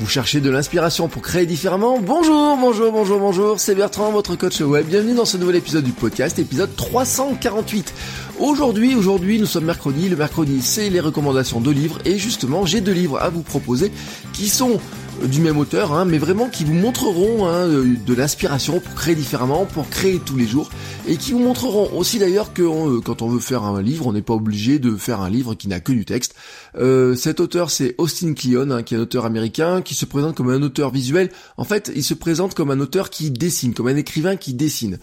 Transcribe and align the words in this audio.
Vous 0.00 0.08
cherchez 0.08 0.40
de 0.40 0.48
l'inspiration 0.48 1.08
pour 1.08 1.20
créer 1.20 1.44
différemment 1.44 1.98
Bonjour, 2.00 2.56
bonjour, 2.56 2.90
bonjour, 2.90 3.20
bonjour, 3.20 3.60
c'est 3.60 3.74
Bertrand, 3.74 4.10
votre 4.10 4.34
coach 4.34 4.58
web. 4.62 4.86
Bienvenue 4.86 5.14
dans 5.14 5.26
ce 5.26 5.36
nouvel 5.36 5.56
épisode 5.56 5.84
du 5.84 5.92
podcast, 5.92 6.38
épisode 6.38 6.74
348. 6.74 7.92
Aujourd'hui, 8.38 8.94
aujourd'hui, 8.94 9.38
nous 9.38 9.44
sommes 9.44 9.66
mercredi. 9.66 10.08
Le 10.08 10.16
mercredi, 10.16 10.62
c'est 10.62 10.88
les 10.88 11.00
recommandations 11.00 11.60
de 11.60 11.70
livres. 11.70 11.98
Et 12.06 12.16
justement, 12.16 12.64
j'ai 12.64 12.80
deux 12.80 12.94
livres 12.94 13.20
à 13.20 13.28
vous 13.28 13.42
proposer 13.42 13.92
qui 14.32 14.48
sont 14.48 14.80
du 15.26 15.40
même 15.40 15.58
auteur, 15.58 15.92
hein, 15.92 16.04
mais 16.04 16.18
vraiment 16.18 16.48
qui 16.48 16.64
vous 16.64 16.74
montreront 16.74 17.46
hein, 17.46 17.66
de 17.68 18.14
l'inspiration 18.14 18.80
pour 18.80 18.94
créer 18.94 19.14
différemment, 19.14 19.66
pour 19.66 19.88
créer 19.88 20.18
tous 20.18 20.36
les 20.36 20.46
jours, 20.46 20.70
et 21.06 21.16
qui 21.16 21.32
vous 21.32 21.38
montreront 21.38 21.90
aussi 21.96 22.18
d'ailleurs 22.18 22.52
que 22.52 22.62
euh, 22.62 23.00
quand 23.00 23.22
on 23.22 23.28
veut 23.28 23.40
faire 23.40 23.64
un 23.64 23.82
livre, 23.82 24.06
on 24.06 24.12
n'est 24.12 24.22
pas 24.22 24.34
obligé 24.34 24.78
de 24.78 24.96
faire 24.96 25.20
un 25.20 25.30
livre 25.30 25.54
qui 25.54 25.68
n'a 25.68 25.80
que 25.80 25.92
du 25.92 26.04
texte. 26.04 26.34
Euh, 26.78 27.14
cet 27.14 27.40
auteur, 27.40 27.70
c'est 27.70 27.94
Austin 27.98 28.34
Kleon, 28.34 28.70
hein, 28.70 28.82
qui 28.82 28.94
est 28.94 28.98
un 28.98 29.00
auteur 29.00 29.24
américain, 29.24 29.82
qui 29.82 29.94
se 29.94 30.04
présente 30.04 30.36
comme 30.36 30.50
un 30.50 30.62
auteur 30.62 30.90
visuel. 30.90 31.30
En 31.56 31.64
fait, 31.64 31.90
il 31.94 32.04
se 32.04 32.14
présente 32.14 32.54
comme 32.54 32.70
un 32.70 32.80
auteur 32.80 33.10
qui 33.10 33.30
dessine, 33.30 33.74
comme 33.74 33.88
un 33.88 33.96
écrivain 33.96 34.36
qui 34.36 34.54
dessine. 34.54 34.98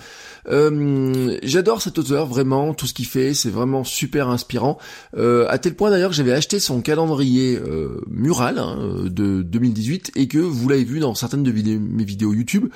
Euh, 0.50 1.38
J'adore 1.44 1.82
cet 1.82 1.98
auteur, 1.98 2.26
vraiment, 2.26 2.74
tout 2.74 2.88
ce 2.88 2.94
qu'il 2.94 3.06
fait, 3.06 3.34
c'est 3.34 3.50
vraiment 3.50 3.84
super 3.84 4.30
inspirant. 4.30 4.78
Euh, 5.18 5.46
à 5.50 5.58
tel 5.58 5.76
point 5.76 5.90
d'ailleurs 5.90 6.12
que 6.12 6.16
j'avais 6.16 6.34
acheté 6.34 6.60
son 6.60 6.82
calendrier 6.82 7.58
euh, 7.58 8.02
mural 8.10 8.60
hein, 8.60 8.78
de 9.06 9.42
2018 9.42 10.07
et 10.16 10.28
que 10.28 10.38
vous 10.38 10.70
l'avez 10.70 10.84
vu 10.84 11.00
dans 11.00 11.16
certaines 11.16 11.44
de 11.44 11.52
mes 11.52 12.04
vidéos 12.04 12.34
YouTube. 12.34 12.68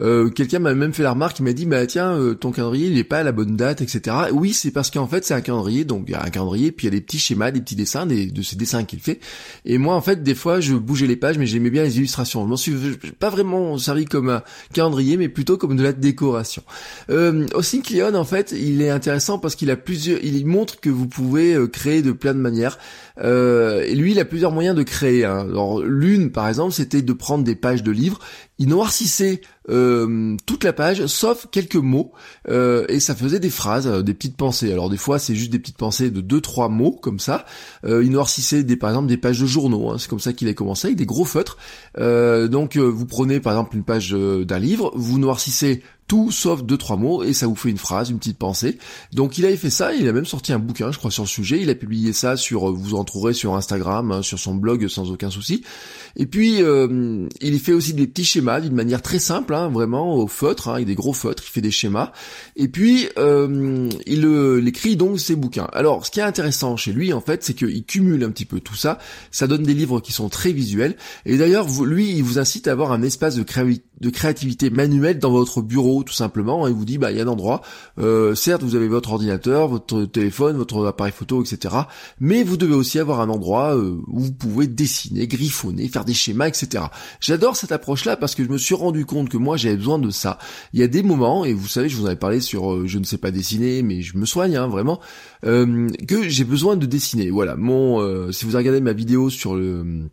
Euh, 0.00 0.30
quelqu'un 0.30 0.58
m'a 0.58 0.74
même 0.74 0.92
fait 0.92 1.02
la 1.02 1.12
remarque, 1.12 1.38
il 1.38 1.44
m'a 1.44 1.52
dit 1.52 1.66
bah 1.66 1.86
tiens 1.86 2.12
euh, 2.12 2.34
ton 2.34 2.52
calendrier 2.52 2.88
il 2.88 2.98
est 2.98 3.04
pas 3.04 3.18
à 3.18 3.22
la 3.22 3.32
bonne 3.32 3.56
date, 3.56 3.80
etc. 3.80 4.16
Oui 4.32 4.52
c'est 4.52 4.70
parce 4.70 4.90
qu'en 4.90 5.06
fait 5.06 5.24
c'est 5.24 5.34
un 5.34 5.40
calendrier, 5.40 5.84
donc 5.84 6.04
il 6.08 6.12
y 6.12 6.14
a 6.14 6.24
un 6.24 6.30
calendrier, 6.30 6.72
puis 6.72 6.86
il 6.86 6.92
y 6.92 6.96
a 6.96 6.98
des 6.98 7.04
petits 7.04 7.18
schémas, 7.18 7.50
des 7.50 7.60
petits 7.60 7.76
dessins 7.76 8.06
de 8.06 8.42
ces 8.42 8.56
dessins 8.56 8.84
qu'il 8.84 9.00
fait. 9.00 9.20
Et 9.64 9.78
moi 9.78 9.94
en 9.94 10.00
fait 10.00 10.22
des 10.22 10.34
fois 10.34 10.60
je 10.60 10.74
bougeais 10.74 11.06
les 11.06 11.16
pages 11.16 11.38
mais 11.38 11.46
j'aimais 11.46 11.70
bien 11.70 11.82
les 11.82 11.98
illustrations. 11.98 12.44
Je 12.44 12.48
m'en 12.48 12.56
suis 12.56 12.74
pas 13.18 13.30
vraiment 13.30 13.78
servi 13.78 14.04
comme 14.04 14.30
un 14.30 14.42
calendrier 14.72 15.16
mais 15.16 15.28
plutôt 15.28 15.56
comme 15.56 15.76
de 15.76 15.82
la 15.82 15.92
décoration. 15.92 16.62
Euh, 17.10 17.46
Austin 17.54 17.80
Kleon 17.80 18.14
en 18.14 18.24
fait 18.24 18.52
il 18.52 18.82
est 18.82 18.90
intéressant 18.90 19.38
parce 19.38 19.54
qu'il 19.54 19.70
a 19.70 19.76
plusieurs, 19.76 20.18
il 20.22 20.46
montre 20.46 20.80
que 20.80 20.90
vous 20.90 21.06
pouvez 21.06 21.54
euh, 21.54 21.66
créer 21.66 22.02
de 22.02 22.12
plein 22.12 22.34
de 22.34 22.38
manières. 22.38 22.78
Euh, 23.22 23.82
et 23.82 23.94
lui, 23.94 24.12
il 24.12 24.20
a 24.20 24.24
plusieurs 24.24 24.52
moyens 24.52 24.76
de 24.76 24.82
créer. 24.82 25.24
Hein. 25.24 25.46
L'une, 25.84 26.30
par 26.30 26.48
exemple, 26.48 26.69
c'était 26.70 27.02
de 27.02 27.12
prendre 27.12 27.44
des 27.44 27.54
pages 27.54 27.82
de 27.82 27.90
livres. 27.90 28.18
Il 28.58 28.68
noircissait 28.68 29.40
euh, 29.68 30.36
toute 30.46 30.64
la 30.64 30.72
page, 30.72 31.06
sauf 31.06 31.46
quelques 31.50 31.76
mots, 31.76 32.12
euh, 32.48 32.84
et 32.88 33.00
ça 33.00 33.14
faisait 33.14 33.40
des 33.40 33.50
phrases, 33.50 33.86
des 34.04 34.14
petites 34.14 34.36
pensées. 34.36 34.72
Alors 34.72 34.90
des 34.90 34.96
fois, 34.96 35.18
c'est 35.18 35.34
juste 35.34 35.50
des 35.50 35.58
petites 35.58 35.78
pensées 35.78 36.10
de 36.10 36.20
deux 36.20 36.40
trois 36.40 36.68
mots 36.68 36.92
comme 36.92 37.18
ça. 37.18 37.44
il 37.84 38.10
noircissait 38.10 38.62
des, 38.62 38.76
par 38.76 38.90
exemple, 38.90 39.08
des 39.08 39.16
pages 39.16 39.40
de 39.40 39.46
journaux. 39.46 39.90
Hein. 39.90 39.96
C'est 39.98 40.08
comme 40.08 40.20
ça 40.20 40.32
qu'il 40.32 40.48
a 40.48 40.54
commencé 40.54 40.88
avec 40.88 40.98
des 40.98 41.06
gros 41.06 41.24
feutres. 41.24 41.56
donc 41.96 42.76
vous 42.76 43.06
prenez 43.06 43.40
par 43.40 43.52
exemple 43.54 43.76
une 43.76 43.84
page 43.84 44.10
d'un 44.10 44.58
livre, 44.58 44.92
vous 44.94 45.18
noircissez 45.18 45.82
tout 46.10 46.32
sauf 46.32 46.64
deux 46.64 46.76
trois 46.76 46.96
mots 46.96 47.22
et 47.22 47.32
ça 47.32 47.46
vous 47.46 47.54
fait 47.54 47.70
une 47.70 47.78
phrase, 47.78 48.10
une 48.10 48.18
petite 48.18 48.36
pensée. 48.36 48.78
Donc 49.12 49.38
il 49.38 49.46
avait 49.46 49.56
fait 49.56 49.70
ça, 49.70 49.94
il 49.94 50.08
a 50.08 50.12
même 50.12 50.24
sorti 50.24 50.52
un 50.52 50.58
bouquin, 50.58 50.90
je 50.90 50.98
crois, 50.98 51.12
sur 51.12 51.22
le 51.22 51.28
sujet. 51.28 51.60
Il 51.62 51.70
a 51.70 51.76
publié 51.76 52.12
ça 52.12 52.36
sur, 52.36 52.72
vous 52.72 52.96
en 52.96 53.04
trouverez 53.04 53.32
sur 53.32 53.54
Instagram, 53.54 54.10
hein, 54.10 54.20
sur 54.20 54.36
son 54.36 54.56
blog 54.56 54.88
sans 54.88 55.12
aucun 55.12 55.30
souci. 55.30 55.62
Et 56.16 56.26
puis 56.26 56.64
euh, 56.64 57.28
il 57.40 57.60
fait 57.60 57.72
aussi 57.72 57.94
des 57.94 58.08
petits 58.08 58.24
schémas 58.24 58.60
d'une 58.60 58.74
manière 58.74 59.02
très 59.02 59.20
simple, 59.20 59.54
hein, 59.54 59.68
vraiment 59.68 60.16
au 60.16 60.26
feutre, 60.26 60.66
hein, 60.66 60.74
avec 60.74 60.86
des 60.86 60.96
gros 60.96 61.12
feutres. 61.12 61.44
Il 61.46 61.50
fait 61.52 61.60
des 61.60 61.70
schémas. 61.70 62.10
Et 62.56 62.66
puis 62.66 63.08
euh, 63.16 63.88
il, 64.04 64.26
euh, 64.26 64.66
écrit 64.66 64.96
donc 64.96 65.20
ses 65.20 65.36
bouquins. 65.36 65.68
Alors 65.72 66.04
ce 66.04 66.10
qui 66.10 66.18
est 66.18 66.24
intéressant 66.24 66.76
chez 66.76 66.92
lui 66.92 67.12
en 67.12 67.20
fait, 67.20 67.44
c'est 67.44 67.54
qu'il 67.54 67.84
cumule 67.84 68.24
un 68.24 68.30
petit 68.30 68.46
peu 68.46 68.58
tout 68.58 68.74
ça. 68.74 68.98
Ça 69.30 69.46
donne 69.46 69.62
des 69.62 69.74
livres 69.74 70.00
qui 70.00 70.12
sont 70.12 70.28
très 70.28 70.50
visuels. 70.50 70.96
Et 71.24 71.38
d'ailleurs 71.38 71.68
lui, 71.84 72.10
il 72.10 72.24
vous 72.24 72.40
incite 72.40 72.66
à 72.66 72.72
avoir 72.72 72.90
un 72.90 73.02
espace 73.02 73.36
de, 73.36 73.44
de 74.00 74.10
créativité 74.10 74.70
manuelle 74.70 75.18
dans 75.18 75.30
votre 75.30 75.62
bureau 75.62 76.02
tout 76.02 76.14
simplement, 76.14 76.66
et 76.66 76.72
vous 76.72 76.84
dit 76.84 76.98
bah 76.98 77.10
il 77.10 77.18
y 77.18 77.20
a 77.20 77.24
un 77.24 77.28
endroit, 77.28 77.62
euh, 77.98 78.34
certes 78.34 78.62
vous 78.62 78.74
avez 78.74 78.88
votre 78.88 79.12
ordinateur, 79.12 79.68
votre 79.68 80.04
téléphone, 80.04 80.56
votre 80.56 80.86
appareil 80.86 81.12
photo, 81.12 81.42
etc. 81.42 81.74
Mais 82.18 82.42
vous 82.42 82.56
devez 82.56 82.74
aussi 82.74 82.98
avoir 82.98 83.20
un 83.20 83.28
endroit 83.28 83.76
euh, 83.76 83.98
où 84.08 84.20
vous 84.20 84.32
pouvez 84.32 84.66
dessiner, 84.66 85.26
griffonner, 85.26 85.88
faire 85.88 86.04
des 86.04 86.14
schémas, 86.14 86.48
etc. 86.48 86.84
J'adore 87.20 87.56
cette 87.56 87.72
approche-là 87.72 88.16
parce 88.16 88.34
que 88.34 88.44
je 88.44 88.48
me 88.48 88.58
suis 88.58 88.74
rendu 88.74 89.04
compte 89.04 89.28
que 89.28 89.36
moi 89.36 89.56
j'avais 89.56 89.76
besoin 89.76 89.98
de 89.98 90.10
ça. 90.10 90.38
Il 90.72 90.80
y 90.80 90.82
a 90.82 90.88
des 90.88 91.02
moments, 91.02 91.44
et 91.44 91.52
vous 91.52 91.68
savez, 91.68 91.88
je 91.88 91.96
vous 91.96 92.04
en 92.04 92.06
avais 92.06 92.16
parlé 92.16 92.40
sur 92.40 92.72
euh, 92.72 92.86
je 92.86 92.98
ne 92.98 93.04
sais 93.04 93.18
pas 93.18 93.30
dessiner, 93.30 93.82
mais 93.82 94.02
je 94.02 94.16
me 94.16 94.24
soigne 94.26 94.56
hein, 94.56 94.68
vraiment, 94.68 95.00
que 95.42 96.28
j'ai 96.28 96.44
besoin 96.44 96.76
de 96.76 96.86
dessiner. 96.86 97.30
Voilà, 97.30 97.56
mon 97.56 98.30
si 98.32 98.44
vous 98.44 98.56
regardez 98.56 98.80
ma 98.80 98.92
vidéo 98.92 99.30
sur 99.30 99.54
le 99.54 100.10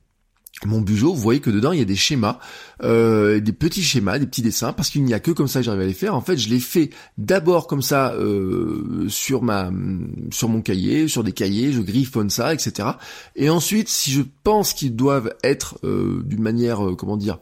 mon 0.65 0.81
bujo, 0.81 1.13
vous 1.13 1.21
voyez 1.21 1.39
que 1.39 1.49
dedans 1.49 1.71
il 1.71 1.79
y 1.79 1.81
a 1.81 1.85
des 1.85 1.95
schémas, 1.95 2.39
euh, 2.83 3.39
des 3.39 3.53
petits 3.53 3.83
schémas, 3.83 4.19
des 4.19 4.25
petits 4.25 4.41
dessins, 4.41 4.73
parce 4.73 4.89
qu'il 4.89 5.03
n'y 5.03 5.13
a 5.13 5.19
que 5.19 5.31
comme 5.31 5.47
ça 5.47 5.59
que 5.59 5.65
j'arrive 5.65 5.81
à 5.81 5.85
les 5.85 5.93
faire. 5.93 6.15
En 6.15 6.21
fait, 6.21 6.37
je 6.37 6.49
les 6.49 6.59
fais 6.59 6.89
d'abord 7.17 7.67
comme 7.67 7.81
ça 7.81 8.13
euh, 8.13 9.05
sur 9.07 9.43
ma, 9.43 9.71
sur 10.31 10.49
mon 10.49 10.61
cahier, 10.61 11.07
sur 11.07 11.23
des 11.23 11.33
cahiers, 11.33 11.71
je 11.71 11.81
griffonne 11.81 12.29
ça, 12.29 12.53
etc. 12.53 12.89
Et 13.35 13.49
ensuite, 13.49 13.89
si 13.89 14.11
je 14.11 14.21
pense 14.43 14.73
qu'ils 14.73 14.95
doivent 14.95 15.33
être 15.43 15.77
euh, 15.83 16.23
d'une 16.25 16.41
manière, 16.41 16.79
comment 16.97 17.17
dire, 17.17 17.39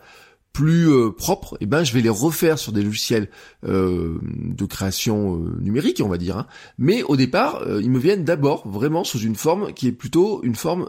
plus 0.55 0.89
euh, 0.89 1.11
propres, 1.11 1.55
et 1.55 1.63
eh 1.63 1.66
ben 1.66 1.83
je 1.83 1.91
vais 1.91 1.99
les 1.99 2.07
refaire 2.07 2.57
sur 2.57 2.71
des 2.71 2.81
logiciels 2.81 3.27
euh, 3.67 4.17
de 4.23 4.63
création 4.63 5.35
euh, 5.35 5.57
numérique, 5.59 6.01
on 6.01 6.07
va 6.07 6.17
dire. 6.17 6.38
Hein. 6.38 6.47
Mais 6.77 7.03
au 7.03 7.17
départ, 7.17 7.61
ils 7.81 7.91
me 7.91 7.99
viennent 7.99 8.23
d'abord 8.23 8.66
vraiment 8.66 9.03
sous 9.03 9.19
une 9.19 9.35
forme 9.35 9.73
qui 9.73 9.88
est 9.88 9.91
plutôt 9.91 10.41
une 10.43 10.55
forme 10.55 10.88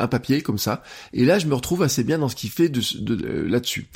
un 0.00 0.06
papier 0.08 0.42
comme 0.42 0.58
ça. 0.58 0.82
Et 1.12 1.24
là, 1.24 1.38
je 1.38 1.46
me 1.46 1.54
retrouve 1.54 1.82
assez 1.82 2.02
bien 2.02 2.18
dans 2.18 2.28
ce 2.28 2.34
qu'il 2.34 2.50
fait 2.50 2.68
de, 2.68 3.46
là-dessus. 3.46 3.86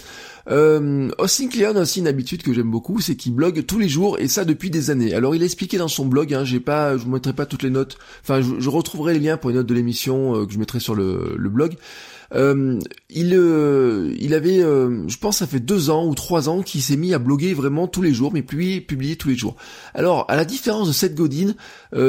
Euh, 0.48 1.10
Austin 1.18 1.48
Kleon 1.48 1.74
a 1.74 1.80
aussi 1.80 1.98
une 1.98 2.06
habitude 2.06 2.44
que 2.44 2.53
j'aime 2.53 2.70
beaucoup, 2.70 3.00
c'est 3.00 3.16
qu'il 3.16 3.34
blogue 3.34 3.66
tous 3.66 3.80
les 3.80 3.88
jours 3.88 4.20
et 4.20 4.28
ça 4.28 4.44
depuis 4.44 4.70
des 4.70 4.91
années. 4.91 5.14
Alors 5.14 5.34
il 5.34 5.42
a 5.42 5.47
expliqué 5.47 5.78
dans 5.78 5.88
son 5.88 6.06
blog, 6.06 6.32
hein, 6.32 6.44
j'ai 6.44 6.60
pas, 6.60 6.97
je 6.97 7.03
vous 7.03 7.10
mettrai 7.10 7.32
pas 7.32 7.47
toutes 7.47 7.64
les 7.64 7.70
notes. 7.70 7.98
Enfin, 8.22 8.41
je, 8.41 8.68
retrouverai 8.68 9.14
les 9.14 9.20
liens 9.20 9.36
pour 9.36 9.50
les 9.50 9.56
notes 9.56 9.66
de 9.66 9.74
l'émission 9.74 10.47
que 10.47 10.53
je 10.53 10.58
mettrai 10.60 10.78
sur 10.78 10.94
le 10.94 11.48
blog. 11.48 11.76
Euh, 12.34 12.78
il, 13.10 13.34
euh, 13.34 14.14
il 14.19 14.34
avait, 14.34 14.62
euh, 14.62 15.09
je 15.09 15.16
pense, 15.19 15.38
ça 15.38 15.47
fait 15.47 15.60
deux 15.60 15.91
ans 15.91 16.06
ou 16.06 16.14
trois 16.14 16.48
ans 16.48 16.62
qu'il 16.62 16.82
s'est 16.82 16.97
mis 16.97 17.14
à 17.14 17.19
bloguer 17.19 17.54
vraiment 17.54 17.87
tous 17.87 18.03
les 18.03 18.12
jours, 18.12 18.32
mais 18.32 18.42
puis 18.42 18.81
publier 18.81 19.16
tous 19.16 19.28
les 19.28 19.37
jours. 19.37 19.56
Alors, 19.94 20.25
à 20.28 20.36
la 20.36 20.44
différence 20.44 20.88
de 20.88 20.92
Seth 20.92 21.15
Godin, 21.15 21.54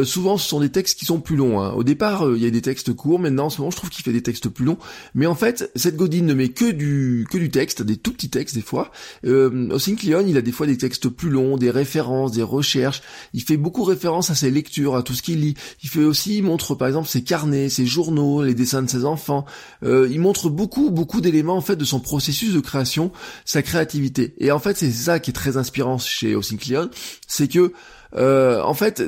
souvent 0.04 0.38
ce 0.38 0.48
sont 0.48 0.60
des 0.60 0.70
textes 0.70 1.00
qui 1.00 1.06
sont 1.06 1.20
plus 1.20 1.36
longs. 1.36 1.62
Hein. 1.62 1.72
Au 1.74 1.84
départ, 1.84 2.28
il 2.36 2.42
y 2.42 2.46
a 2.46 2.50
des 2.50 2.62
textes 2.62 2.94
courts. 2.94 3.20
Maintenant, 3.20 3.46
en 3.46 3.50
ce 3.50 3.62
moment, 3.62 3.72
je 3.72 3.78
trouve 3.78 3.90
qu'il 3.90 4.04
fait 4.04 4.14
des 4.14 4.24
textes 4.24 4.50
plus 4.50 4.66
longs. 4.66 4.78
Mais 5.16 5.26
en 5.26 5.36
fait, 5.36 5.72
Seth 5.76 5.96
Godin 5.96 6.24
ne 6.24 6.34
met 6.34 6.50
que 6.50 6.72
du 6.72 7.28
que 7.30 7.38
du 7.38 7.50
texte, 7.50 7.82
des 7.82 7.98
tout 7.98 8.14
petits 8.14 8.30
textes 8.30 8.56
des 8.56 8.62
fois. 8.62 8.92
Euh, 9.26 9.70
Austin 9.72 9.96
Kleon, 9.96 10.26
il 10.28 10.38
a 10.38 10.42
des 10.42 10.52
fois 10.52 10.68
des 10.68 10.78
textes 10.78 11.10
plus 11.10 11.30
longs, 11.30 11.58
des 11.58 11.72
références, 11.72 12.32
des 12.32 12.44
recherches. 12.44 13.02
Il 13.34 13.42
fait 13.44 13.58
beaucoup 13.58 13.84
référence 13.84 14.30
à 14.30 14.36
ses 14.36 14.52
lectures, 14.52 14.96
à 14.96 15.04
tout 15.04 15.14
ce 15.14 15.22
qu'il 15.22 15.42
lit. 15.42 15.56
Il 15.84 15.90
fait 15.90 16.04
aussi, 16.04 16.38
il 16.38 16.44
montre 16.44 16.76
par 16.76 16.88
exemple 16.88 17.08
ses 17.08 17.24
carnets, 17.24 17.70
ses 17.70 17.86
journaux, 17.86 18.44
les 18.44 18.54
dessins 18.54 18.82
de 18.82 18.90
ses 18.90 19.06
enfants. 19.06 19.46
Euh, 19.84 20.07
il 20.10 20.20
montre 20.20 20.50
beaucoup, 20.50 20.90
beaucoup 20.92 21.22
d'éléments 21.22 21.58
en 21.58 21.62
fait 21.62 21.76
de 21.76 21.86
son 21.86 22.00
processus 22.00 22.54
de 22.54 22.60
création, 22.60 23.12
sa 23.46 23.62
créativité. 23.62 24.34
Et 24.40 24.52
en 24.52 24.60
fait, 24.60 24.78
c'est 24.78 24.92
ça 24.92 25.20
qui 25.20 25.32
est 25.32 25.34
très 25.34 25.58
inspirant 25.58 25.98
chez 25.98 26.36
Austin 26.36 26.58
Kleon, 26.58 26.90
c'est 27.28 27.48
que 27.48 27.74
euh, 28.16 28.62
en 28.62 28.74
fait, 28.74 29.04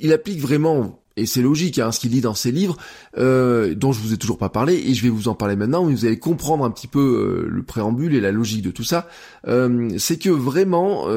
il 0.00 0.12
applique 0.12 0.40
vraiment 0.40 1.00
et 1.18 1.26
c'est 1.26 1.42
logique, 1.42 1.78
hein, 1.78 1.90
ce 1.92 2.00
qu'il 2.00 2.10
dit 2.10 2.20
dans 2.20 2.34
ses 2.34 2.52
livres, 2.52 2.76
euh, 3.18 3.74
dont 3.74 3.92
je 3.92 4.00
vous 4.00 4.14
ai 4.14 4.16
toujours 4.16 4.38
pas 4.38 4.48
parlé, 4.48 4.74
et 4.76 4.94
je 4.94 5.02
vais 5.02 5.08
vous 5.08 5.28
en 5.28 5.34
parler 5.34 5.56
maintenant, 5.56 5.84
où 5.84 5.90
vous 5.90 6.06
allez 6.06 6.18
comprendre 6.18 6.64
un 6.64 6.70
petit 6.70 6.86
peu 6.86 7.44
euh, 7.44 7.48
le 7.50 7.62
préambule 7.62 8.14
et 8.14 8.20
la 8.20 8.30
logique 8.30 8.62
de 8.62 8.70
tout 8.70 8.84
ça, 8.84 9.08
euh, 9.48 9.90
c'est 9.98 10.18
que 10.18 10.30
vraiment, 10.30 11.08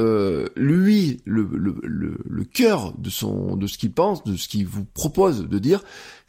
lui, 0.56 1.22
le, 1.26 1.48
le, 1.54 1.76
le, 1.84 2.18
le 2.28 2.44
cœur 2.44 2.94
de 2.98 3.10
son, 3.10 3.56
de 3.56 3.68
ce 3.68 3.78
qu'il 3.78 3.92
pense, 3.92 4.24
de 4.24 4.36
ce 4.36 4.48
qu'il 4.48 4.66
vous 4.66 4.86
propose 4.86 5.48
de 5.48 5.60
dire, 5.60 5.84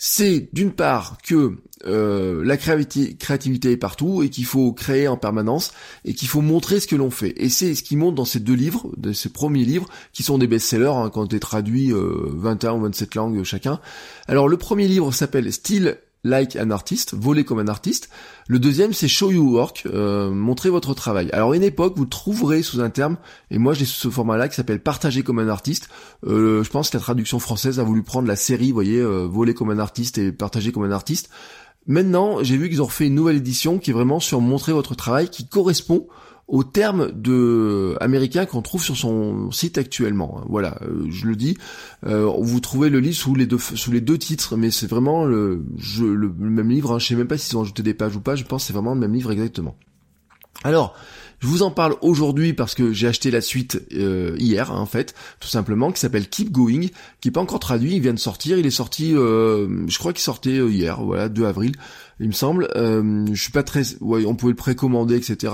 c'est 0.05 0.49
d'une 0.53 0.73
part 0.73 1.19
que 1.23 1.59
euh, 1.87 2.45
la 2.45 2.57
créativité 2.57 3.71
est 3.71 3.77
partout 3.77 4.25
et 4.25 4.31
qu'il 4.31 4.45
faut 4.45 4.73
créer 4.73 5.07
en 5.07 5.17
permanence 5.17 5.71
et 6.05 6.13
qu'il 6.13 6.27
faut 6.27 6.41
montrer 6.41 6.81
ce 6.81 6.89
que 6.89 6.97
l'on 6.97 7.13
fait. 7.13 7.33
Et 7.37 7.49
c'est 7.49 7.77
ce 7.77 7.85
qui 7.85 7.95
montre 7.95 8.17
dans 8.17 8.25
ces 8.25 8.41
deux 8.41 8.55
livres, 8.55 8.91
de 8.97 9.13
ces 9.13 9.29
premiers 9.29 9.65
livres, 9.65 9.89
qui 10.13 10.25
sont 10.25 10.39
des 10.39 10.49
best-sellers 10.49 10.87
hein, 10.93 11.09
quand 11.09 11.29
tu 11.29 11.39
traduits 11.39 11.93
euh, 11.93 12.33
21 12.35 12.73
ou 12.73 12.81
27 12.81 13.15
langues 13.15 13.45
chacun. 13.45 13.79
Alors 14.27 14.49
le 14.49 14.57
premier 14.57 14.89
livre 14.89 15.13
s'appelle 15.13 15.53
Still 15.53 15.97
Like 16.25 16.57
an 16.57 16.71
Artist, 16.71 17.15
voler 17.15 17.43
comme 17.43 17.59
un 17.59 17.67
artiste. 17.67 18.09
Le 18.47 18.61
deuxième, 18.61 18.93
c'est 18.93 19.09
Show 19.09 19.33
You 19.33 19.55
Work, 19.55 19.85
euh, 19.87 20.31
montrer 20.31 20.71
votre 20.71 20.95
travail. 20.95 21.29
Alors, 21.33 21.53
une 21.53 21.65
époque, 21.65 21.95
vous 21.97 22.07
trouverez 22.07 22.63
sous 22.63 22.81
un 22.81 22.91
terme, 22.91 23.17
et 23.51 23.59
moi 23.59 23.75
j'ai 23.75 23.87
ce 23.87 24.09
format-là 24.09 24.49
qui 24.49 24.55
s'appelle 24.55 24.81
Partager 24.81 25.25
comme 25.25 25.41
un 25.41 25.49
artiste. 25.49 25.89
Euh, 26.25 26.63
je 26.63 26.71
pense 26.71 26.91
que 26.91 26.97
la 26.97 27.03
traduction 27.03 27.41
française 27.41 27.81
a 27.81 27.83
voulu 27.83 28.05
prendre 28.05 28.29
la 28.29 28.37
série, 28.37 28.69
vous 28.69 28.75
voyez, 28.75 29.01
euh, 29.01 29.27
voler 29.27 29.53
comme 29.53 29.71
un 29.71 29.81
artiste 29.81 30.17
et 30.19 30.31
partager 30.31 30.71
comme 30.71 30.85
un 30.85 30.93
artiste. 30.93 31.29
Maintenant, 31.89 32.45
j'ai 32.45 32.57
vu 32.57 32.69
qu'ils 32.69 32.83
ont 32.83 32.87
refait 32.87 33.09
une 33.09 33.17
nouvelle 33.17 33.39
édition 33.39 33.79
qui 33.79 33.91
est 33.91 33.95
vraiment 33.95 34.21
sur 34.21 34.41
montrer 34.41 34.73
votre 34.73 34.95
travail, 34.95 35.29
qui 35.29 35.49
correspond 35.49 36.07
au 36.49 36.65
terme 36.65 37.13
de 37.13 37.97
américain 38.01 38.45
qu'on 38.45 38.63
trouve 38.63 38.83
sur 38.83 38.97
son 38.97 39.51
site 39.51 39.79
actuellement. 39.79 40.43
Voilà, 40.49 40.79
euh, 40.83 41.07
je 41.11 41.27
le 41.27 41.37
dis. 41.37 41.57
Euh, 42.07 42.31
vous 42.39 42.61
trouvez 42.61 42.91
le 42.91 43.01
livre 43.01 43.17
sous 43.17 43.35
les 43.35 43.47
deux 43.47 43.59
sous 43.59 43.93
les 43.93 44.01
deux 44.01 44.19
titres, 44.19 44.57
mais 44.57 44.71
c'est 44.71 44.89
vraiment 44.89 45.25
le, 45.25 45.65
le, 46.01 46.29
même 46.39 46.71
livre. 46.71 46.93
Hein. 46.93 46.99
Je 46.99 47.07
sais 47.07 47.15
même 47.15 47.29
pas 47.29 47.39
s'ils 47.39 47.57
ont 47.57 47.63
ajouté 47.63 47.83
des 47.83 47.95
pages 47.95 48.17
ou 48.17 48.21
pas. 48.21 48.37
Je 48.37 48.45
pense 48.45 48.63
que 48.63 48.67
c'est 48.67 48.73
vraiment 48.73 48.95
le 48.95 49.01
même 49.01 49.15
livre 49.15 49.33
exactement. 49.33 49.77
Alors, 50.65 50.95
je 51.43 51.49
vous 51.49 51.63
en 51.63 51.73
parle 51.73 51.97
aujourd'hui 52.03 52.53
parce 52.53 52.77
que 52.77 52.93
j'ai 52.93 53.09
acheté 53.09 53.33
la 53.33 53.41
suite 53.41 53.83
euh, 53.95 54.37
hier, 54.39 54.71
hein, 54.71 54.79
en 54.79 54.87
fait, 54.87 55.13
tout 55.41 55.49
simplement, 55.49 55.91
qui 55.91 55.99
s'appelle 55.99 56.29
Keep 56.29 56.53
Going, 56.53 56.87
qui 57.21 57.29
est 57.29 57.33
pas 57.33 57.41
encore 57.41 57.59
traduit, 57.59 57.97
il 57.97 58.01
vient 58.01 58.15
de 58.15 58.19
sortir, 58.19 58.59
il 58.59 58.67
est 58.67 58.71
sorti, 58.71 59.13
euh, 59.13 59.89
je 59.89 59.99
crois 59.99 60.13
qu'il 60.13 60.23
sortait 60.23 60.59
euh, 60.59 60.71
hier, 60.71 61.03
voilà, 61.03 61.29
2 61.29 61.45
avril, 61.45 61.75
il 62.23 62.29
me 62.29 62.33
semble. 62.33 62.69
je 62.75 63.41
suis 63.41 63.53
pas 63.53 63.63
très, 63.63 63.83
ouais, 64.01 64.25
on 64.25 64.35
pouvait 64.35 64.53
le 64.53 64.57
précommander, 64.57 65.17
etc. 65.17 65.53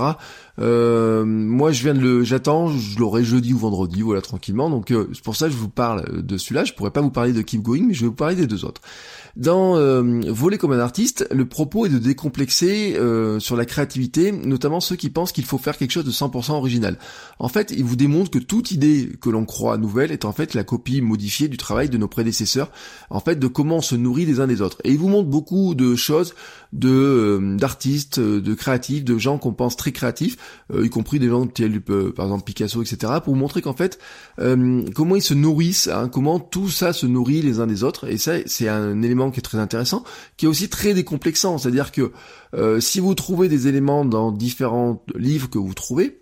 moi, 0.57 1.71
je 1.71 1.83
viens 1.83 1.93
de 1.93 1.99
le, 1.99 2.23
j'attends, 2.23 2.69
je 2.69 2.99
l'aurai 2.99 3.23
jeudi 3.23 3.53
ou 3.53 3.57
vendredi, 3.57 4.01
voilà, 4.01 4.21
tranquillement. 4.21 4.69
Donc 4.69 4.93
c'est 5.13 5.23
pour 5.23 5.35
ça 5.35 5.47
que 5.47 5.51
je 5.51 5.57
vous 5.57 5.69
parle 5.69 6.23
de 6.25 6.37
celui-là. 6.37 6.63
Je 6.63 6.73
pourrais 6.73 6.91
pas 6.91 7.01
vous 7.01 7.11
parler 7.11 7.33
de 7.33 7.41
Keep 7.41 7.61
Going, 7.61 7.83
mais 7.87 7.93
je 7.93 8.01
vais 8.01 8.07
vous 8.07 8.13
parler 8.13 8.35
des 8.35 8.47
deux 8.47 8.65
autres. 8.65 8.81
Dans 9.35 9.77
euh, 9.77 10.21
Voler 10.27 10.57
comme 10.57 10.71
un 10.71 10.79
artiste, 10.79 11.27
le 11.31 11.45
propos 11.45 11.85
est 11.85 11.89
de 11.89 11.99
décomplexer 11.99 12.95
euh, 12.97 13.39
sur 13.39 13.55
la 13.55 13.65
créativité, 13.65 14.31
notamment 14.31 14.79
ceux 14.79 14.95
qui 14.95 15.09
pensent 15.09 15.31
qu'il 15.31 15.45
faut 15.45 15.57
faire 15.57 15.77
quelque 15.77 15.91
chose 15.91 16.05
de 16.05 16.11
100% 16.11 16.51
original. 16.51 16.97
En 17.37 17.47
fait, 17.47 17.73
il 17.75 17.83
vous 17.83 17.95
démontre 17.95 18.31
que 18.31 18.39
toute 18.39 18.71
idée 18.71 19.09
que 19.21 19.29
l'on 19.29 19.45
croit 19.45 19.77
nouvelle 19.77 20.11
est 20.11 20.25
en 20.25 20.33
fait 20.33 20.53
la 20.53 20.63
copie 20.63 21.01
modifiée 21.01 21.47
du 21.47 21.57
travail 21.57 21.89
de 21.89 21.97
nos 21.97 22.07
prédécesseurs, 22.07 22.71
en 23.09 23.19
fait 23.19 23.37
de 23.37 23.47
comment 23.47 23.77
on 23.77 23.81
se 23.81 23.95
nourrit 23.95 24.25
les 24.25 24.39
uns 24.39 24.47
des 24.47 24.61
autres. 24.61 24.77
Et 24.83 24.91
il 24.91 24.97
vous 24.97 25.09
montre 25.09 25.29
beaucoup 25.29 25.75
de 25.75 25.95
choses 25.95 26.33
de 26.73 26.89
euh, 26.89 27.57
d'artistes, 27.57 28.19
de 28.19 28.53
créatifs, 28.53 29.03
de 29.03 29.17
gens 29.17 29.37
qu'on 29.37 29.53
pense 29.53 29.75
très 29.75 29.91
créatifs, 29.91 30.37
y 30.73 30.89
compris 30.89 31.19
des 31.19 31.29
gens 31.29 31.47
tels 31.47 31.81
par 31.81 32.25
exemple 32.25 32.43
Picasso, 32.43 32.81
etc., 32.81 33.13
pour 33.23 33.35
montrer 33.35 33.61
qu'en 33.61 33.73
fait 33.73 33.99
comment 34.37 35.15
ils 35.15 35.21
se 35.21 35.33
nourrissent, 35.33 35.87
hein, 35.87 36.09
comment 36.09 36.39
tout 36.39 36.69
ça 36.69 36.93
se 36.93 37.05
nourrit 37.05 37.41
les 37.41 37.59
uns 37.59 37.67
des 37.67 37.83
autres. 37.83 38.09
Et 38.09 38.17
ça, 38.17 38.33
c'est 38.45 38.67
un 38.67 39.01
élément 39.01 39.31
qui 39.31 39.39
est 39.39 39.43
très 39.43 39.57
intéressant, 39.57 40.03
qui 40.37 40.45
est 40.45 40.49
aussi 40.49 40.69
très 40.69 40.93
décomplexant. 40.93 41.57
C'est-à-dire 41.57 41.91
que 41.91 42.11
euh, 42.53 42.79
si 42.79 42.99
vous 42.99 43.15
trouvez 43.15 43.49
des 43.49 43.67
éléments 43.67 44.05
dans 44.05 44.31
différents 44.31 45.03
livres 45.15 45.49
que 45.49 45.57
vous 45.57 45.73
trouvez, 45.73 46.21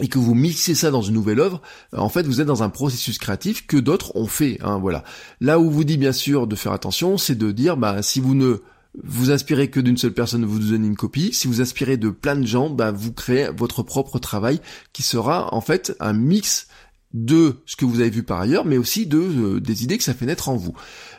et 0.00 0.08
que 0.08 0.18
vous 0.18 0.34
mixez 0.34 0.74
ça 0.74 0.90
dans 0.90 1.02
une 1.02 1.14
nouvelle 1.14 1.38
œuvre, 1.38 1.62
en 1.96 2.08
fait, 2.08 2.26
vous 2.26 2.40
êtes 2.40 2.48
dans 2.48 2.64
un 2.64 2.68
processus 2.68 3.16
créatif 3.16 3.64
que 3.64 3.76
d'autres 3.76 4.16
ont 4.16 4.26
fait. 4.26 4.58
Hein, 4.60 4.80
voilà. 4.80 5.04
Là 5.40 5.60
où 5.60 5.70
vous 5.70 5.84
dit 5.84 5.98
bien 5.98 6.10
sûr 6.10 6.48
de 6.48 6.56
faire 6.56 6.72
attention, 6.72 7.16
c'est 7.16 7.36
de 7.36 7.52
dire, 7.52 7.76
bah, 7.76 8.02
si 8.02 8.18
vous 8.18 8.34
ne 8.34 8.56
vous 9.02 9.30
inspirez 9.30 9.70
que 9.70 9.80
d'une 9.80 9.96
seule 9.96 10.12
personne, 10.12 10.44
vous 10.44 10.58
donnez 10.58 10.86
une 10.86 10.96
copie. 10.96 11.32
Si 11.32 11.48
vous 11.48 11.60
inspirez 11.60 11.96
de 11.96 12.10
plein 12.10 12.36
de 12.36 12.46
gens, 12.46 12.70
bah, 12.70 12.92
vous 12.92 13.12
créez 13.12 13.48
votre 13.56 13.82
propre 13.82 14.18
travail 14.18 14.60
qui 14.92 15.02
sera 15.02 15.52
en 15.52 15.60
fait 15.60 15.96
un 16.00 16.12
mix 16.12 16.68
de 17.12 17.56
ce 17.64 17.76
que 17.76 17.84
vous 17.84 18.00
avez 18.00 18.10
vu 18.10 18.24
par 18.24 18.40
ailleurs, 18.40 18.64
mais 18.64 18.76
aussi 18.76 19.06
de 19.06 19.18
euh, 19.18 19.60
des 19.60 19.84
idées 19.84 19.98
que 19.98 20.04
ça 20.04 20.14
fait 20.14 20.26
naître 20.26 20.48
en 20.48 20.56
vous. 20.56 20.74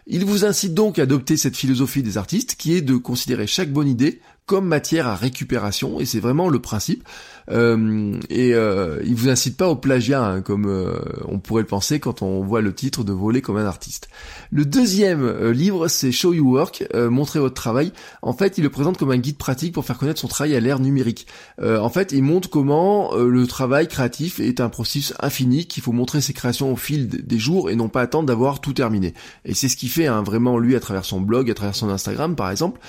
Il 0.07 0.25
vous 0.25 0.44
incite 0.44 0.74
donc 0.74 1.00
à 1.00 1.04
adopter 1.04 1.38
cette 1.38 1.56
philosophie 1.56 2.04
des 2.04 2.18
artistes 2.18 2.56
qui 2.56 2.74
est 2.74 2.81
de 2.81 2.98
considérer 2.98 3.48
chaque 3.48 3.72
bonne 3.72 3.88
idée 3.88 4.19
comme 4.45 4.68
matière 4.68 5.07
à 5.07 5.15
récupération, 5.15 6.00
et 6.00 6.06
c'est 6.06 6.19
vraiment 6.19 6.50
le 6.50 6.59
principe. 6.59 7.03
Euh, 7.51 8.19
et 8.30 8.53
euh, 8.53 9.00
il 9.03 9.15
vous 9.15 9.30
incite 9.30 9.57
pas 9.57 9.68
au 9.69 9.75
plagiat, 9.75 10.24
hein, 10.24 10.42
comme 10.42 10.65
euh, 10.65 11.00
on 11.27 11.39
pourrait 11.39 11.62
le 11.62 11.68
penser 11.68 12.00
quand 12.00 12.21
on 12.21 12.44
voit 12.44 12.62
le 12.62 12.74
titre 12.74 13.03
de 13.03 13.13
Voler 13.13 13.42
comme 13.42 13.57
un 13.57 13.65
artiste. 13.65 14.07
Le 14.51 14.65
deuxième 14.65 15.24
euh, 15.24 15.51
livre, 15.51 15.88
c'est 15.88 16.12
Show 16.12 16.33
You 16.33 16.51
Work, 16.51 16.86
montrer 16.94 17.39
votre 17.39 17.56
travail. 17.56 17.92
En 18.21 18.33
fait, 18.33 18.57
il 18.57 18.63
le 18.63 18.69
présente 18.69 18.97
comme 18.97 19.12
un 19.12 19.18
guide 19.18 19.38
pratique 19.38 19.74
pour 19.74 19.86
faire 19.86 19.97
connaître 19.97 20.19
son 20.19 20.27
travail 20.27 20.56
à 20.56 20.59
l'ère 20.59 20.80
numérique. 20.80 21.27
en 21.62 21.89
fait, 21.89 22.12
il 22.12 22.24
montre 22.24 22.50
comment 22.50 23.15
le 23.15 23.48
travail 23.48 23.88
créatif 23.88 24.39
est 24.39 24.59
un 24.59 24.69
processus 24.69 25.13
infini, 25.19 25.65
qu'il 25.65 25.83
faut 25.83 25.91
montrer 25.91 26.21
ses 26.21 26.33
créations 26.33 26.71
au 26.71 26.75
fil 26.75 27.07
des 27.07 27.39
jours 27.39 27.69
et 27.69 27.75
non 27.75 27.89
pas 27.89 28.01
attendre 28.01 28.27
d'avoir 28.27 28.62
tout 28.62 28.74
terminé. 28.74 29.13
Et 29.45 29.53
c'est 29.53 29.68
ce 29.68 29.77
qu'il 29.77 29.89
fait 29.89 30.07
hein, 30.07 30.24
vraiment 30.24 30.57
lui 30.57 30.75
à 30.75 30.80
travers 30.80 31.06
son 31.06 31.21
blog, 31.21 31.50
à 31.50 31.53
travers 31.53 31.75
son 31.75 31.89
Instagram 31.89 32.36
par 32.36 32.51
exemple. 32.51 32.80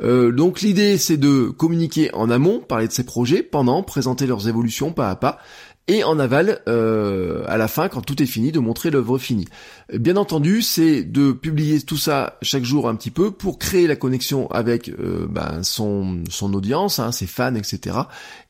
donc 0.00 0.60
l'idée 0.60 0.98
c'est 1.04 1.16
de 1.16 1.50
communiquer 1.50 2.12
en 2.14 2.30
amont, 2.30 2.60
parler 2.60 2.88
de 2.88 2.92
ses 2.92 3.04
projets, 3.04 3.42
pendant, 3.42 3.82
présenter 3.82 4.26
leurs 4.26 4.48
évolutions 4.48 4.92
pas 4.92 5.10
à 5.10 5.16
pas, 5.16 5.38
et 5.86 6.02
en 6.02 6.18
aval, 6.18 6.60
euh, 6.66 7.44
à 7.46 7.58
la 7.58 7.68
fin, 7.68 7.88
quand 7.88 8.00
tout 8.00 8.22
est 8.22 8.26
fini, 8.26 8.52
de 8.52 8.58
montrer 8.58 8.90
l'œuvre 8.90 9.18
finie. 9.18 9.46
Bien 9.92 10.16
entendu, 10.16 10.62
c'est 10.62 11.02
de 11.02 11.32
publier 11.32 11.82
tout 11.82 11.98
ça 11.98 12.38
chaque 12.40 12.64
jour 12.64 12.88
un 12.88 12.94
petit 12.94 13.10
peu 13.10 13.30
pour 13.30 13.58
créer 13.58 13.86
la 13.86 13.94
connexion 13.94 14.50
avec 14.50 14.88
euh, 14.88 15.26
ben, 15.28 15.62
son, 15.62 16.24
son 16.30 16.54
audience, 16.54 16.98
hein, 17.00 17.12
ses 17.12 17.26
fans, 17.26 17.54
etc. 17.54 17.98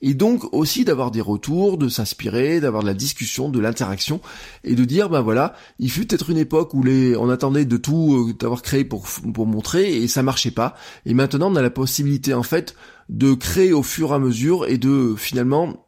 Et 0.01 0.15
donc 0.15 0.45
aussi 0.55 0.85
d'avoir 0.85 1.11
des 1.11 1.21
retours, 1.21 1.77
de 1.77 1.89
s'inspirer, 1.89 2.61
d'avoir 2.61 2.85
de 2.85 2.89
la 2.89 2.95
discussion, 2.95 3.49
de 3.49 3.59
l'interaction, 3.59 4.21
et 4.63 4.77
de 4.77 4.85
dire, 4.85 5.09
ben 5.09 5.21
voilà, 5.21 5.55
il 5.81 5.91
fut 5.91 6.07
peut-être 6.07 6.31
une 6.31 6.39
époque 6.39 6.73
où 6.73 6.85
les, 6.85 7.17
on 7.17 7.31
attendait 7.31 7.65
de 7.65 7.77
tout 7.77 8.29
euh, 8.29 8.33
d'avoir 8.35 8.63
créé 8.63 8.85
pour, 8.85 9.09
pour 9.35 9.47
montrer, 9.47 9.97
et 9.97 10.07
ça 10.07 10.23
marchait 10.23 10.53
pas. 10.53 10.77
Et 11.05 11.15
maintenant, 11.15 11.51
on 11.51 11.57
a 11.57 11.63
la 11.63 11.71
possibilité, 11.71 12.33
en 12.33 12.45
fait, 12.45 12.77
de 13.09 13.35
créer 13.35 13.73
au 13.73 13.83
fur 13.83 14.13
et 14.13 14.15
à 14.15 14.19
mesure 14.21 14.67
et 14.67 14.79
de 14.79 15.17
finalement 15.17 15.85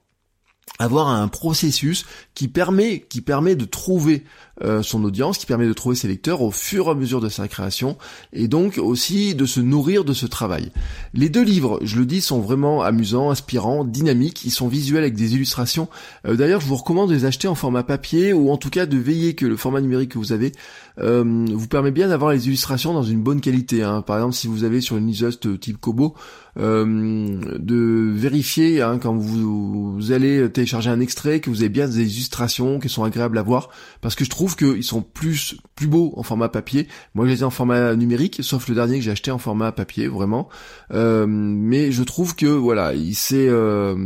avoir 0.79 1.09
un 1.09 1.29
processus 1.29 2.05
qui 2.35 2.49
permet 2.49 3.01
qui 3.09 3.21
permet 3.21 3.57
de 3.57 3.65
trouver 3.65 4.25
euh, 4.63 4.83
son 4.83 5.05
audience, 5.05 5.37
qui 5.37 5.45
permet 5.45 5.67
de 5.67 5.73
trouver 5.75 5.97
ses 5.97 6.09
lecteurs 6.09 6.41
au 6.41 6.51
fur 6.51 6.87
et 6.87 6.91
à 6.91 6.95
mesure 6.95 7.21
de 7.21 7.29
sa 7.29 7.47
création 7.47 7.99
et 8.33 8.49
donc 8.49 8.79
aussi 8.79 9.35
de 9.35 9.45
se 9.45 9.61
nourrir 9.61 10.05
de 10.05 10.15
ce 10.15 10.25
travail. 10.25 10.71
Les 11.13 11.29
deux 11.29 11.43
livres, 11.43 11.79
je 11.83 11.99
le 11.99 12.07
dis, 12.07 12.23
sont 12.23 12.41
vraiment 12.41 12.83
amusants, 12.83 13.31
inspirants, 13.31 13.85
dynamiques, 13.85 14.45
ils 14.45 14.51
sont 14.51 14.69
visuels 14.69 15.03
avec 15.03 15.15
des 15.15 15.35
illustrations. 15.35 15.89
Euh, 16.27 16.37
d'ailleurs, 16.37 16.63
je 16.63 16.67
vous 16.67 16.77
recommande 16.77 17.11
de 17.11 17.15
les 17.15 17.27
acheter 17.27 17.49
en 17.49 17.55
format 17.55 17.83
papier 17.83 18.33
ou 18.33 18.51
en 18.51 18.57
tout 18.57 18.71
cas 18.71 18.87
de 18.87 18.97
veiller 18.97 19.35
que 19.35 19.45
le 19.45 19.57
format 19.57 19.81
numérique 19.81 20.13
que 20.13 20.19
vous 20.19 20.33
avez 20.33 20.53
euh, 20.99 21.45
vous 21.53 21.69
permet 21.69 21.91
bien 21.91 22.09
d'avoir 22.09 22.33
les 22.33 22.47
illustrations 22.47 22.95
dans 22.95 23.03
une 23.03 23.23
bonne 23.23 23.43
qualité. 23.43 23.83
Hein. 23.83 24.01
Par 24.01 24.17
exemple, 24.17 24.35
si 24.35 24.47
vous 24.47 24.65
avez 24.65 24.81
sur 24.81 24.97
une 24.97 25.07
liseuse 25.07 25.39
type 25.61 25.79
Kobo, 25.79 26.15
de 26.57 28.13
vérifier 28.15 28.81
hein, 28.81 28.99
quand 28.99 29.15
vous, 29.15 29.93
vous 29.93 30.13
allez 30.13 30.51
télécharger 30.51 30.89
un 30.89 31.01
extrait 31.01 31.41
que 31.41 31.51
vous 31.51 31.61
avez 31.61 31.69
bien 31.69 31.87
des 31.87 32.01
illustrations 32.01 32.79
qui 32.79 32.89
sont 32.89 33.05
agréables 33.05 33.37
à 33.37 33.43
voir 33.43 33.69
parce 34.01 34.15
que 34.15 34.25
je 34.25 34.31
trouve 34.31 34.46
qu'ils 34.55 34.85
sont 34.85 35.03
plus 35.03 35.57
plus 35.75 35.89
beaux 35.89 36.15
en 36.17 36.23
format 36.23 36.49
papier. 36.49 36.89
Moi 37.15 37.27
je 37.27 37.31
les 37.31 37.41
ai 37.41 37.45
en 37.45 37.51
format 37.51 37.95
numérique 37.97 38.39
sauf 38.43 38.69
le 38.69 38.75
dernier 38.75 38.97
que 38.99 39.05
j'ai 39.05 39.11
acheté 39.11 39.31
en 39.31 39.39
format 39.39 39.73
papier 39.73 40.09
vraiment. 40.09 40.49
Euh, 40.93 41.27
mais 41.29 41.93
je 41.93 42.03
trouve 42.03 42.35
que 42.35 42.47
voilà, 42.47 42.93
c'est 43.13 43.49
euh, 43.49 43.97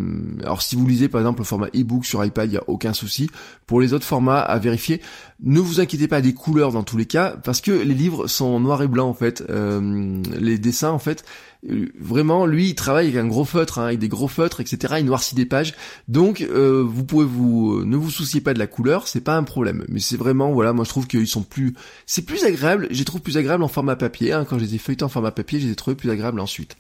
alors 0.42 0.62
si 0.62 0.76
vous 0.76 0.87
lisez 0.87 1.09
par 1.09 1.20
exemple 1.20 1.40
le 1.40 1.44
format 1.44 1.68
ebook 1.73 2.04
sur 2.04 2.25
iPad, 2.25 2.50
il 2.50 2.54
y 2.54 2.59
a 2.59 2.64
aucun 2.66 2.92
souci. 2.92 3.30
Pour 3.66 3.80
les 3.80 3.92
autres 3.92 4.04
formats 4.04 4.40
à 4.40 4.59
vérifier, 4.59 5.00
ne 5.42 5.61
vous 5.61 5.80
inquiétez 5.80 6.09
pas 6.09 6.20
des 6.20 6.35
couleurs 6.35 6.73
dans 6.73 6.82
tous 6.82 6.97
les 6.97 7.06
cas 7.06 7.37
parce 7.44 7.61
que 7.61 7.70
les 7.70 7.94
livres 7.94 8.26
sont 8.26 8.59
noir 8.61 8.82
et 8.82 8.88
blanc 8.88 9.09
en 9.09 9.14
fait. 9.14 9.44
Euh, 9.49 10.23
les 10.38 10.59
dessins 10.59 10.90
en 10.90 10.99
fait 10.99 11.25
vraiment, 11.62 12.47
lui, 12.47 12.71
il 12.71 12.75
travaille 12.75 13.09
avec 13.09 13.19
un 13.19 13.26
gros 13.26 13.45
feutre, 13.45 13.79
hein, 13.79 13.87
avec 13.87 13.99
des 13.99 14.09
gros 14.09 14.29
feutres, 14.29 14.61
etc. 14.61 14.95
Il 14.99 15.05
noircit 15.05 15.35
des 15.35 15.45
pages. 15.45 15.75
Donc, 16.09 16.40
euh, 16.40 16.83
vous 16.87 17.05
pouvez 17.05 17.26
vous, 17.26 17.81
euh, 17.81 17.85
ne 17.85 17.97
vous 17.97 18.11
souciez 18.11 18.40
pas 18.40 18.55
de 18.55 18.59
la 18.59 18.67
couleur, 18.67 19.09
c'est 19.09 19.21
pas 19.21 19.37
un 19.37 19.43
problème. 19.43 19.85
Mais 19.88 20.00
c'est 20.00 20.17
vraiment, 20.17 20.52
voilà, 20.52 20.73
moi 20.73 20.85
je 20.85 20.90
trouve 20.90 21.07
qu'ils 21.07 21.26
sont 21.26 21.43
plus, 21.43 21.75
c'est 22.07 22.23
plus 22.23 22.45
agréable. 22.45 22.88
J'ai 22.90 23.05
trouvé 23.05 23.23
plus 23.23 23.37
agréable 23.37 23.62
en 23.62 23.69
format 23.69 23.97
papier. 23.97 24.33
Hein, 24.33 24.47
quand 24.49 24.59
je 24.59 24.64
les 24.64 24.75
ai 24.75 24.79
feuilletés 24.79 25.05
en 25.05 25.09
format 25.09 25.33
papier, 25.33 25.61
je 25.61 25.67
les 25.67 25.73
ai 25.73 25.76
trouvés 25.76 25.97
plus 25.97 26.11
agréables 26.11 26.40
ensuite. 26.40 26.76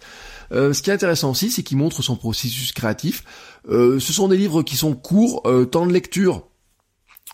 Euh, 0.52 0.72
ce 0.72 0.82
qui 0.82 0.90
est 0.90 0.94
intéressant 0.94 1.30
aussi, 1.30 1.50
c'est 1.50 1.62
qu'il 1.62 1.76
montre 1.76 2.02
son 2.02 2.16
processus 2.16 2.72
créatif. 2.72 3.24
ce 3.68 3.98
sont 3.98 4.28
des 4.28 4.36
livres 4.36 4.62
qui 4.62 4.76
sont 4.76 4.94
courts, 4.94 5.42
temps 5.70 5.86
de 5.86 5.92
lecture 5.92 6.49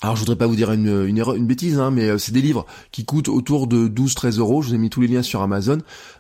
alors 0.03 0.15
je 0.15 0.21
voudrais 0.21 0.37
pas 0.37 0.47
vous 0.47 0.57
dire 0.57 0.71
une, 0.73 1.07
une, 1.07 1.19
une 1.37 1.47
bêtise, 1.47 1.79
hein, 1.79 1.91
mais 1.91 2.11
euh, 2.11 2.19
c'est 2.19 2.33
des 2.33 2.43
livres 2.43 2.67
qui 2.93 3.07
coûtent 3.07 3.31
autour 3.31 3.67
de 3.67 3.89
12-13 3.89 4.39
euros. 4.39 4.61
Je 4.61 4.69
vous 4.69 4.75
ai 4.75 4.79
mis 4.79 4.91
tous 4.91 5.01
les 5.01 5.09
liens 5.09 5.23
sur 5.23 5.41
Amazon. 5.41 5.79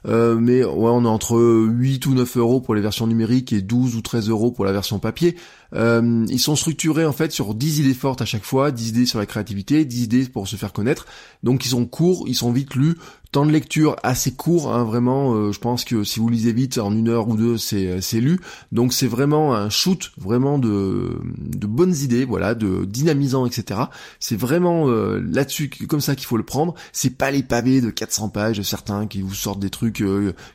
Euh, 0.08 0.36
mais 0.36 0.64
ouais, 0.64 0.70
on 0.90 1.04
est 1.04 1.08
entre 1.08 1.38
8 1.38 2.06
ou 2.06 2.14
9 2.14 2.38
euros 2.38 2.60
pour 2.62 2.74
les 2.74 2.80
versions 2.80 3.06
numériques 3.06 3.52
et 3.52 3.60
12 3.60 3.94
ou 3.96 4.00
13 4.00 4.30
euros 4.30 4.50
pour 4.50 4.64
la 4.64 4.72
version 4.72 4.98
papier. 4.98 5.36
Euh, 5.74 6.24
ils 6.30 6.40
sont 6.40 6.56
structurés 6.56 7.04
en 7.04 7.12
fait 7.12 7.32
sur 7.32 7.54
10 7.54 7.80
idées 7.80 7.92
fortes 7.92 8.22
à 8.22 8.24
chaque 8.24 8.44
fois, 8.44 8.70
10 8.70 8.88
idées 8.88 9.06
sur 9.06 9.18
la 9.18 9.26
créativité, 9.26 9.84
10 9.84 10.04
idées 10.04 10.24
pour 10.24 10.48
se 10.48 10.56
faire 10.56 10.72
connaître. 10.72 11.04
Donc 11.42 11.66
ils 11.66 11.70
sont 11.70 11.84
courts, 11.84 12.24
ils 12.26 12.34
sont 12.34 12.52
vite 12.52 12.76
lus, 12.76 12.96
temps 13.36 13.44
de 13.44 13.52
lecture 13.52 13.96
assez 14.02 14.32
court, 14.32 14.72
hein, 14.72 14.82
vraiment. 14.84 15.34
Euh, 15.34 15.52
je 15.52 15.58
pense 15.58 15.84
que 15.84 16.04
si 16.04 16.20
vous 16.20 16.28
lisez 16.30 16.54
vite, 16.54 16.78
en 16.78 16.90
une 16.90 17.10
heure 17.10 17.28
ou 17.28 17.36
deux, 17.36 17.58
c'est 17.58 17.86
euh, 17.86 18.20
lu. 18.20 18.40
Donc 18.72 18.94
c'est 18.94 19.06
vraiment 19.06 19.54
un 19.54 19.68
shoot, 19.68 20.10
vraiment 20.16 20.58
de 20.58 21.20
bonnes 21.66 21.94
idées, 21.94 22.24
voilà, 22.24 22.54
de 22.54 22.86
dynamisant, 22.86 23.44
etc. 23.44 23.80
C'est 24.20 24.40
vraiment 24.40 24.88
euh, 24.88 25.20
là-dessus, 25.20 25.68
comme 25.86 26.00
ça 26.00 26.16
qu'il 26.16 26.24
faut 26.24 26.38
le 26.38 26.44
prendre. 26.44 26.74
C'est 26.92 27.10
pas 27.10 27.30
les 27.30 27.42
pavés 27.42 27.82
de 27.82 27.90
400 27.90 28.30
pages, 28.30 28.62
certains 28.62 29.06
qui 29.06 29.20
vous 29.20 29.34
sortent 29.34 29.60
des 29.60 29.68
trucs 29.68 30.02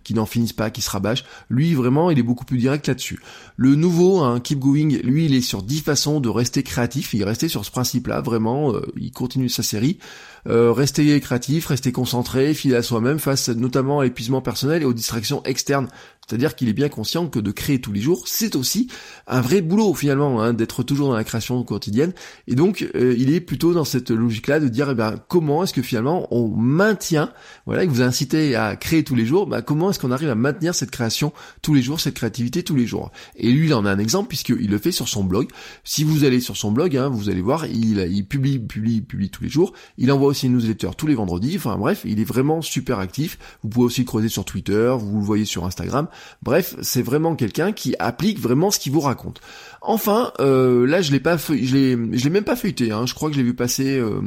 qui 0.03 0.13
n'en 0.15 0.25
finissent 0.25 0.51
pas, 0.51 0.71
qui 0.71 0.81
se 0.81 0.89
rabâchent. 0.89 1.23
Lui, 1.51 1.75
vraiment, 1.75 2.09
il 2.09 2.17
est 2.17 2.23
beaucoup 2.23 2.45
plus 2.45 2.57
direct 2.57 2.87
là-dessus. 2.87 3.19
Le 3.57 3.75
nouveau, 3.75 4.21
hein, 4.21 4.39
Keep 4.39 4.57
Going, 4.57 4.97
lui, 5.03 5.25
il 5.25 5.35
est 5.35 5.41
sur 5.41 5.61
10 5.61 5.81
façons 5.81 6.19
de 6.19 6.29
rester 6.29 6.63
créatif. 6.63 7.13
Il 7.13 7.21
est 7.21 7.25
resté 7.25 7.47
sur 7.47 7.63
ce 7.63 7.69
principe-là, 7.69 8.21
vraiment. 8.21 8.73
il 8.97 9.11
continue 9.11 9.49
sa 9.49 9.61
série. 9.61 9.99
Rester 10.47 11.21
créatif, 11.21 11.67
rester 11.67 11.91
concentré, 11.91 12.55
à 12.75 12.83
soi-même 12.83 13.19
face 13.19 13.49
notamment 13.49 13.99
à 13.99 14.03
l'épuisement 14.03 14.41
personnel 14.41 14.81
et 14.81 14.85
aux 14.85 14.93
distractions 14.93 15.43
externes. 15.43 15.87
C'est-à-dire 16.27 16.55
qu'il 16.55 16.69
est 16.69 16.73
bien 16.73 16.87
conscient 16.87 17.27
que 17.27 17.39
de 17.39 17.51
créer 17.51 17.81
tous 17.81 17.91
les 17.91 17.99
jours, 17.99 18.23
c'est 18.25 18.55
aussi 18.55 18.87
un 19.27 19.41
vrai 19.41 19.59
boulot 19.59 19.93
finalement, 19.93 20.41
hein, 20.41 20.53
d'être 20.53 20.81
toujours 20.81 21.09
dans 21.09 21.15
la 21.15 21.25
création 21.25 21.61
quotidienne. 21.63 22.13
Et 22.47 22.55
donc, 22.55 22.87
euh, 22.95 23.15
il 23.17 23.33
est 23.33 23.41
plutôt 23.41 23.73
dans 23.73 23.83
cette 23.83 24.11
logique-là 24.11 24.61
de 24.61 24.69
dire, 24.69 24.89
eh 24.91 24.95
ben, 24.95 25.15
comment 25.27 25.63
est-ce 25.63 25.73
que 25.73 25.81
finalement 25.81 26.27
on 26.33 26.47
maintient, 26.47 27.33
voilà, 27.65 27.83
il 27.83 27.89
vous 27.89 28.01
a 28.01 28.05
incité 28.05 28.55
à 28.55 28.77
créer 28.77 29.03
tous 29.03 29.15
les 29.15 29.25
jours, 29.25 29.45
bah, 29.45 29.61
comment 29.61 29.89
est-ce 29.89 29.99
qu'on 29.99 30.11
arrive 30.11 30.29
à 30.29 30.35
maintenir 30.35 30.73
cette 30.73 30.91
création 30.91 31.33
tous 31.61 31.73
les 31.73 31.81
jours, 31.81 31.99
cette 31.99 32.13
créativité 32.13 32.63
tous 32.63 32.75
les 32.75 32.87
jours? 32.87 33.11
Et 33.35 33.51
lui, 33.51 33.65
il 33.65 33.73
en 33.73 33.85
a 33.85 33.91
un 33.91 33.99
exemple 33.99 34.29
puisqu'il 34.29 34.69
le 34.69 34.77
fait 34.77 34.93
sur 34.93 35.09
son 35.09 35.25
blog. 35.25 35.49
Si 35.83 36.05
vous 36.05 36.23
allez 36.23 36.39
sur 36.39 36.55
son 36.55 36.71
blog, 36.71 36.95
hein, 36.95 37.09
vous 37.09 37.29
allez 37.29 37.41
voir, 37.41 37.65
il, 37.65 38.07
il 38.09 38.25
publie, 38.25 38.57
publie, 38.57 39.01
publie 39.01 39.31
tous 39.31 39.43
les 39.43 39.49
jours. 39.49 39.73
Il 39.97 40.09
envoie 40.11 40.29
aussi 40.29 40.45
une 40.45 40.53
newsletter 40.53 40.91
tous 40.97 41.07
les 41.07 41.15
vendredis. 41.15 41.57
Enfin 41.57 41.77
bref, 41.77 42.03
il 42.05 42.21
est 42.21 42.25
vraiment 42.25 42.60
super 42.61 42.99
actif. 42.99 43.37
Vous 43.63 43.69
pouvez 43.69 43.85
aussi 43.85 44.05
creuser 44.05 44.29
sur 44.29 44.45
Twitter, 44.45 44.93
vous 44.97 45.19
le 45.19 45.25
voyez 45.25 45.45
sur 45.45 45.65
Instagram. 45.65 46.07
Bref, 46.41 46.75
c'est 46.81 47.01
vraiment 47.01 47.35
quelqu'un 47.35 47.71
qui 47.71 47.95
applique 47.99 48.39
vraiment 48.39 48.71
ce 48.71 48.79
qu'il 48.79 48.91
vous 48.91 49.01
raconte. 49.01 49.41
Enfin, 49.83 50.31
euh, 50.39 50.85
là 50.85 51.01
je 51.01 51.11
l'ai 51.11 51.19
pas, 51.19 51.37
l'ai, 51.49 51.97
je 51.97 52.23
l'ai 52.23 52.29
même 52.29 52.43
pas 52.43 52.55
feuilleté. 52.55 52.91
Hein. 52.91 53.05
Je 53.05 53.15
crois 53.15 53.29
que 53.29 53.35
je 53.35 53.39
l'ai 53.39 53.45
vu 53.45 53.55
passer 53.55 53.97
euh, 53.97 54.21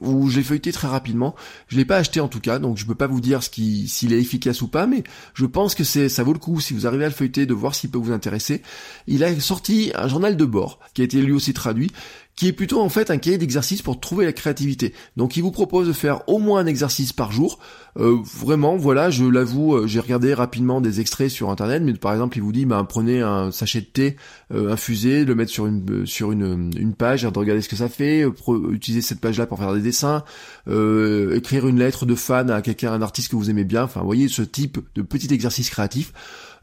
ou 0.00 0.28
je 0.28 0.36
l'ai 0.36 0.42
feuilleté 0.42 0.70
très 0.70 0.88
rapidement. 0.88 1.34
Je 1.68 1.76
l'ai 1.76 1.84
pas 1.84 1.96
acheté 1.96 2.20
en 2.20 2.28
tout 2.28 2.40
cas, 2.40 2.58
donc 2.58 2.76
je 2.76 2.84
peux 2.84 2.94
pas 2.94 3.06
vous 3.06 3.20
dire 3.20 3.42
ce 3.42 3.50
qui, 3.50 3.88
s'il 3.88 4.12
est 4.12 4.20
efficace 4.20 4.60
ou 4.60 4.68
pas, 4.68 4.86
mais 4.86 5.04
je 5.34 5.46
pense 5.46 5.74
que 5.74 5.84
c'est, 5.84 6.08
ça 6.08 6.22
vaut 6.22 6.34
le 6.34 6.38
coup 6.38 6.60
si 6.60 6.74
vous 6.74 6.86
arrivez 6.86 7.04
à 7.04 7.08
le 7.08 7.14
feuilleter 7.14 7.46
de 7.46 7.54
voir 7.54 7.74
s'il 7.74 7.90
peut 7.90 7.98
vous 7.98 8.12
intéresser. 8.12 8.62
Il 9.06 9.24
a 9.24 9.40
sorti 9.40 9.92
un 9.94 10.08
journal 10.08 10.36
de 10.36 10.44
bord 10.44 10.78
qui 10.94 11.00
a 11.00 11.04
été 11.04 11.22
lui 11.22 11.32
aussi 11.32 11.54
traduit, 11.54 11.90
qui 12.38 12.46
est 12.46 12.52
plutôt 12.52 12.80
en 12.80 12.88
fait 12.88 13.10
un 13.10 13.18
cahier 13.18 13.36
d'exercice 13.36 13.82
pour 13.82 13.98
trouver 13.98 14.24
la 14.24 14.32
créativité. 14.32 14.94
Donc 15.16 15.36
il 15.36 15.42
vous 15.42 15.50
propose 15.50 15.88
de 15.88 15.92
faire 15.92 16.20
au 16.28 16.38
moins 16.38 16.60
un 16.60 16.66
exercice 16.66 17.12
par 17.12 17.32
jour. 17.32 17.58
Euh, 17.98 18.16
vraiment, 18.22 18.76
voilà, 18.76 19.10
je 19.10 19.24
l'avoue, 19.24 19.74
euh, 19.74 19.86
j'ai 19.88 19.98
regardé 19.98 20.34
rapidement 20.34 20.80
des 20.80 21.00
extraits 21.00 21.30
sur 21.30 21.50
internet, 21.50 21.82
mais 21.84 21.94
par 21.94 22.12
exemple 22.12 22.38
il 22.38 22.42
vous 22.42 22.52
dit, 22.52 22.64
bah, 22.64 22.86
prenez 22.88 23.22
un 23.22 23.50
sachet 23.50 23.80
de 23.80 23.86
thé 23.86 24.16
euh, 24.54 24.72
infusé, 24.72 25.24
le 25.24 25.34
mettre 25.34 25.50
sur 25.50 25.66
une 25.66 26.06
sur 26.06 26.30
une, 26.30 26.70
une 26.78 26.94
page, 26.94 27.26
regarder 27.26 27.60
ce 27.60 27.68
que 27.68 27.74
ça 27.74 27.88
fait, 27.88 28.24
utiliser 28.70 29.02
cette 29.02 29.20
page-là 29.20 29.46
pour 29.46 29.58
faire 29.58 29.74
des 29.74 29.80
dessins, 29.80 30.22
écrire 30.68 31.66
une 31.66 31.80
lettre 31.80 32.06
de 32.06 32.14
fan 32.14 32.50
à 32.50 32.62
quelqu'un, 32.62 32.92
un 32.92 33.02
artiste 33.02 33.32
que 33.32 33.36
vous 33.36 33.50
aimez 33.50 33.64
bien. 33.64 33.82
Enfin, 33.82 34.02
voyez 34.02 34.28
ce 34.28 34.42
type 34.42 34.78
de 34.94 35.02
petit 35.02 35.34
exercice 35.34 35.70
créatif. 35.70 36.12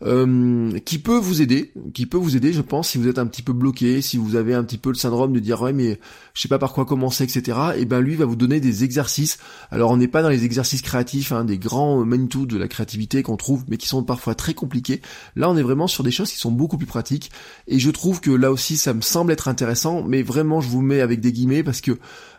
Euh, 0.04 0.78
qui 0.80 1.00
peut 1.00 1.18
vous 1.18 1.42
aider, 1.42 1.72
qui 1.94 2.06
peut 2.06 2.18
vous 2.18 2.36
aider, 2.36 2.52
je 2.52 2.62
pense, 2.62 2.90
si 2.90 2.98
vous 2.98 3.08
êtes 3.08 3.18
un 3.18 3.26
petit 3.28 3.42
peu 3.42 3.54
bloqué, 3.54 4.02
si 4.02 4.18
vous 4.18 4.36
avez 4.36 4.54
un 4.54 4.64
petit 4.64 4.78
peu 4.78 4.90
le 4.90 4.96
syndrome 4.96 5.34
de 5.34 5.40
dire 5.40 5.62
ouais 5.62 5.74
mais 5.74 6.00
je 6.34 6.42
sais 6.42 6.48
pas 6.48 6.60
par 6.60 6.74
quoi 6.74 6.86
commencer, 6.86 7.24
etc. 7.24 7.58
Et 7.78 7.86
ben 7.86 8.02
lui 8.02 8.16
va 8.16 8.26
vous 8.26 8.36
donner 8.36 8.60
des 8.60 8.84
exercices. 8.84 9.38
Alors 9.72 9.92
on 9.92 9.98
n'est 9.98 10.10
pas 10.10 10.22
dans 10.22 10.30
les 10.30 10.44
exercices 10.44 10.82
créatifs, 10.82 11.32
hein, 11.32 11.46
des 11.46 11.58
grands 11.58 12.04
Manitou 12.04 12.46
de 12.46 12.58
la 12.58 12.68
créativité 12.68 13.24
qu'on 13.24 13.38
trouve, 13.38 13.64
mais 13.70 13.78
qui 13.78 13.88
sont 13.88 14.04
parfois 14.04 14.36
très 14.36 14.54
compliqués. 14.54 15.02
Là 15.36 15.50
on 15.50 15.56
est 15.56 15.64
vraiment 15.64 15.88
sur 15.88 16.04
des 16.04 16.12
choses 16.12 16.32
qui 16.32 16.38
sont 16.38 16.52
beaucoup 16.52 16.78
plus 16.78 16.88
pratiques. 16.88 17.32
Et 17.68 17.80
je 17.80 17.90
trouve 17.90 18.20
que 18.20 18.32
là 18.32 18.52
aussi 18.52 18.78
ça 18.78 18.94
me 18.94 19.02
semble 19.02 19.32
être 19.32 19.48
intéressant, 19.48 20.04
mais 20.04 20.24
vraiment 20.24 20.60
je 20.60 20.68
vous 20.68 20.82
mets 20.82 21.02
avec 21.02 21.22
des 21.22 21.32
guillemets 21.32 21.64
parce 21.64 21.82
que 21.82 21.98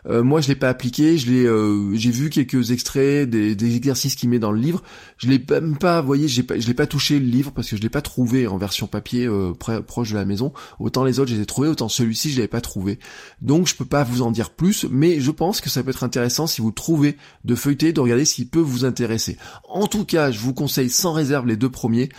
euh, 0.09 0.23
moi 0.23 0.41
je 0.41 0.47
l'ai 0.47 0.55
pas 0.55 0.69
appliqué, 0.69 1.17
je 1.17 1.31
l'ai, 1.31 1.45
euh, 1.45 1.93
j'ai 1.95 2.11
vu 2.11 2.29
quelques 2.29 2.71
extraits 2.71 3.29
des, 3.29 3.55
des 3.55 3.75
exercices 3.75 4.15
qu'il 4.15 4.29
met 4.29 4.39
dans 4.39 4.51
le 4.51 4.59
livre. 4.59 4.83
Je 5.17 5.27
l'ai 5.27 5.43
même 5.49 5.77
pas, 5.77 6.01
vous 6.01 6.07
voyez, 6.07 6.27
j'ai 6.27 6.43
pas, 6.43 6.59
je 6.59 6.67
l'ai 6.67 6.73
pas 6.73 6.87
touché 6.87 7.19
le 7.19 7.25
livre 7.25 7.51
parce 7.51 7.69
que 7.69 7.75
je 7.75 7.81
l'ai 7.81 7.89
pas 7.89 8.01
trouvé 8.01 8.47
en 8.47 8.57
version 8.57 8.87
papier 8.87 9.27
euh, 9.27 9.53
proche 9.53 10.11
de 10.11 10.15
la 10.15 10.25
maison. 10.25 10.53
Autant 10.79 11.03
les 11.03 11.19
autres 11.19 11.31
je 11.31 11.35
les 11.35 11.41
ai 11.41 11.45
trouvés, 11.45 11.67
autant 11.67 11.89
celui-ci 11.89 12.31
je 12.31 12.37
l'avais 12.37 12.47
pas 12.47 12.61
trouvé. 12.61 12.99
Donc 13.41 13.67
je 13.67 13.75
peux 13.75 13.85
pas 13.85 14.03
vous 14.03 14.21
en 14.21 14.31
dire 14.31 14.49
plus, 14.51 14.85
mais 14.89 15.19
je 15.19 15.31
pense 15.31 15.61
que 15.61 15.69
ça 15.69 15.83
peut 15.83 15.89
être 15.89 16.03
intéressant 16.03 16.47
si 16.47 16.61
vous 16.61 16.71
trouvez 16.71 17.17
de 17.43 17.55
feuilleter, 17.55 17.93
de 17.93 17.99
regarder 17.99 18.25
s'il 18.25 18.47
peut 18.47 18.59
vous 18.59 18.85
intéresser. 18.85 19.37
En 19.67 19.87
tout 19.87 20.05
cas, 20.05 20.31
je 20.31 20.39
vous 20.39 20.53
conseille 20.53 20.89
sans 20.89 21.13
réserve 21.13 21.47
les 21.47 21.57
deux 21.57 21.69
premiers. 21.69 22.09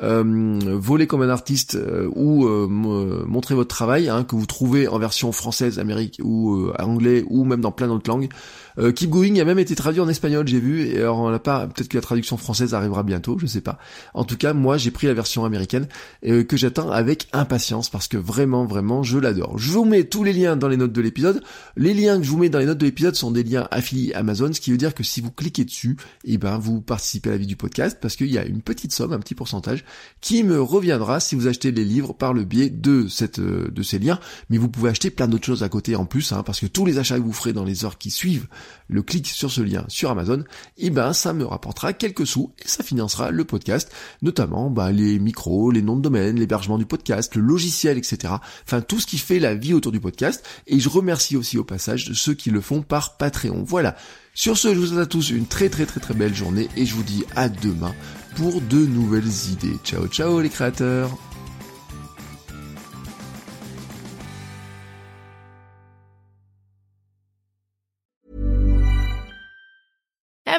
Euh, 0.00 0.76
voler 0.78 1.08
comme 1.08 1.22
un 1.22 1.28
artiste 1.28 1.74
euh, 1.74 2.08
ou 2.14 2.46
euh, 2.46 2.68
montrer 3.26 3.56
votre 3.56 3.74
travail, 3.74 4.08
hein, 4.08 4.22
que 4.22 4.36
vous 4.36 4.46
trouvez 4.46 4.86
en 4.86 4.98
version 4.98 5.32
française, 5.32 5.80
amérique 5.80 6.20
ou 6.22 6.70
anglais 6.78 7.24
ou 7.28 7.37
même 7.44 7.60
dans 7.60 7.72
plein 7.72 7.88
d'autres 7.88 8.10
langues. 8.10 8.28
Keep 8.94 9.10
Going 9.10 9.40
a 9.40 9.44
même 9.44 9.58
été 9.58 9.74
traduit 9.74 10.00
en 10.00 10.08
espagnol, 10.08 10.46
j'ai 10.46 10.60
vu. 10.60 10.86
Et 10.86 11.04
on 11.04 11.28
l'a 11.30 11.40
pas. 11.40 11.66
Peut-être 11.66 11.88
que 11.88 11.96
la 11.96 12.00
traduction 12.00 12.36
française 12.36 12.74
arrivera 12.74 13.02
bientôt, 13.02 13.36
je 13.36 13.46
sais 13.46 13.60
pas. 13.60 13.78
En 14.14 14.22
tout 14.22 14.36
cas, 14.36 14.52
moi 14.52 14.76
j'ai 14.76 14.92
pris 14.92 15.08
la 15.08 15.14
version 15.14 15.44
américaine 15.44 15.88
que 16.22 16.56
j'attends 16.56 16.88
avec 16.90 17.26
impatience 17.32 17.90
parce 17.90 18.06
que 18.06 18.16
vraiment, 18.16 18.66
vraiment, 18.66 19.02
je 19.02 19.18
l'adore. 19.18 19.58
Je 19.58 19.72
vous 19.72 19.84
mets 19.84 20.04
tous 20.04 20.22
les 20.22 20.32
liens 20.32 20.56
dans 20.56 20.68
les 20.68 20.76
notes 20.76 20.92
de 20.92 21.00
l'épisode. 21.00 21.42
Les 21.76 21.94
liens 21.94 22.18
que 22.18 22.24
je 22.24 22.30
vous 22.30 22.38
mets 22.38 22.48
dans 22.48 22.58
les 22.58 22.66
notes 22.66 22.78
de 22.78 22.86
l'épisode 22.86 23.14
sont 23.14 23.30
des 23.30 23.42
liens 23.42 23.66
affiliés 23.70 24.14
Amazon, 24.14 24.52
ce 24.52 24.60
qui 24.60 24.70
veut 24.70 24.76
dire 24.76 24.94
que 24.94 25.02
si 25.02 25.20
vous 25.20 25.30
cliquez 25.30 25.64
dessus, 25.64 25.96
et 26.24 26.34
eh 26.34 26.38
ben 26.38 26.58
vous 26.58 26.80
participez 26.80 27.30
à 27.30 27.32
la 27.32 27.38
vie 27.38 27.46
du 27.46 27.56
podcast 27.56 27.98
parce 28.00 28.16
qu'il 28.16 28.30
y 28.30 28.38
a 28.38 28.44
une 28.44 28.62
petite 28.62 28.92
somme, 28.92 29.12
un 29.12 29.18
petit 29.18 29.34
pourcentage 29.34 29.84
qui 30.20 30.44
me 30.44 30.60
reviendra 30.60 31.20
si 31.20 31.34
vous 31.34 31.46
achetez 31.46 31.70
les 31.70 31.84
livres 31.84 32.12
par 32.12 32.32
le 32.32 32.44
biais 32.44 32.70
de 32.70 33.08
cette 33.08 33.38
euh, 33.38 33.70
de 33.70 33.82
ces 33.82 33.98
liens. 33.98 34.20
Mais 34.50 34.58
vous 34.58 34.68
pouvez 34.68 34.90
acheter 34.90 35.10
plein 35.10 35.28
d'autres 35.28 35.46
choses 35.46 35.62
à 35.62 35.68
côté 35.68 35.96
en 35.96 36.04
plus, 36.04 36.32
hein, 36.32 36.42
parce 36.42 36.60
que 36.60 36.66
tous 36.66 36.86
les 36.86 36.98
achats 36.98 37.18
que 37.18 37.24
vous 37.24 37.27
ferez 37.32 37.52
dans 37.52 37.64
les 37.64 37.84
heures 37.84 37.98
qui 37.98 38.10
suivent 38.10 38.46
le 38.88 39.02
clic 39.02 39.26
sur 39.26 39.50
ce 39.50 39.60
lien 39.60 39.84
sur 39.88 40.10
Amazon, 40.10 40.44
eh 40.78 40.90
ben 40.90 41.12
ça 41.12 41.32
me 41.32 41.44
rapportera 41.44 41.92
quelques 41.92 42.26
sous 42.26 42.52
et 42.58 42.68
ça 42.68 42.82
financera 42.82 43.30
le 43.30 43.44
podcast, 43.44 43.90
notamment 44.22 44.70
bah, 44.70 44.92
les 44.92 45.18
micros, 45.18 45.70
les 45.70 45.82
noms 45.82 45.96
de 45.96 46.02
domaine, 46.02 46.38
l'hébergement 46.38 46.78
du 46.78 46.86
podcast, 46.86 47.34
le 47.34 47.42
logiciel, 47.42 47.98
etc. 47.98 48.34
Enfin 48.64 48.80
tout 48.80 49.00
ce 49.00 49.06
qui 49.06 49.18
fait 49.18 49.38
la 49.38 49.54
vie 49.54 49.74
autour 49.74 49.92
du 49.92 50.00
podcast. 50.00 50.44
Et 50.66 50.80
je 50.80 50.88
remercie 50.88 51.36
aussi 51.36 51.58
au 51.58 51.64
passage 51.64 52.12
ceux 52.12 52.34
qui 52.34 52.50
le 52.50 52.60
font 52.60 52.82
par 52.82 53.16
Patreon. 53.16 53.64
Voilà. 53.66 53.96
Sur 54.34 54.56
ce, 54.56 54.72
je 54.72 54.78
vous 54.78 54.86
souhaite 54.86 55.00
à 55.00 55.06
tous 55.06 55.30
une 55.30 55.46
très 55.46 55.68
très 55.68 55.86
très 55.86 56.00
très 56.00 56.14
belle 56.14 56.34
journée 56.34 56.68
et 56.76 56.86
je 56.86 56.94
vous 56.94 57.02
dis 57.02 57.24
à 57.34 57.48
demain 57.48 57.94
pour 58.36 58.60
de 58.60 58.78
nouvelles 58.78 59.50
idées. 59.50 59.76
Ciao 59.84 60.06
ciao 60.06 60.40
les 60.40 60.48
créateurs 60.48 61.10